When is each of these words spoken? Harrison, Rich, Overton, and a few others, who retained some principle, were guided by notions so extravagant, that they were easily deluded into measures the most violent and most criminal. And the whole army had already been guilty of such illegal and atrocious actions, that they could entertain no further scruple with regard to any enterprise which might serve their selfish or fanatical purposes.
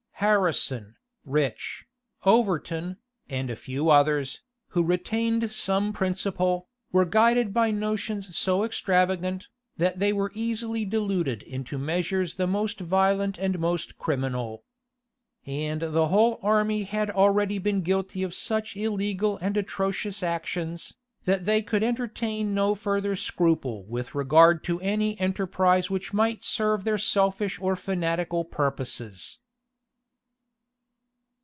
Harrison, 0.23 0.97
Rich, 1.25 1.87
Overton, 2.25 2.97
and 3.27 3.49
a 3.49 3.55
few 3.55 3.89
others, 3.89 4.43
who 4.67 4.83
retained 4.83 5.51
some 5.51 5.91
principle, 5.93 6.69
were 6.91 7.05
guided 7.05 7.55
by 7.55 7.71
notions 7.71 8.37
so 8.37 8.63
extravagant, 8.63 9.47
that 9.77 9.97
they 9.97 10.13
were 10.13 10.31
easily 10.35 10.85
deluded 10.85 11.41
into 11.41 11.79
measures 11.79 12.35
the 12.35 12.45
most 12.45 12.79
violent 12.81 13.39
and 13.39 13.57
most 13.57 13.97
criminal. 13.97 14.63
And 15.47 15.81
the 15.81 16.09
whole 16.09 16.37
army 16.43 16.83
had 16.83 17.09
already 17.09 17.57
been 17.57 17.81
guilty 17.81 18.21
of 18.21 18.35
such 18.35 18.77
illegal 18.77 19.37
and 19.39 19.57
atrocious 19.57 20.21
actions, 20.21 20.93
that 21.25 21.45
they 21.45 21.63
could 21.63 21.81
entertain 21.81 22.53
no 22.53 22.75
further 22.75 23.15
scruple 23.15 23.85
with 23.85 24.13
regard 24.13 24.63
to 24.65 24.79
any 24.81 25.19
enterprise 25.19 25.89
which 25.89 26.13
might 26.13 26.43
serve 26.43 26.83
their 26.83 26.99
selfish 26.99 27.59
or 27.59 27.75
fanatical 27.75 28.45
purposes. 28.45 29.39